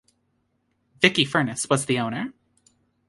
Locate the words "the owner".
1.85-2.33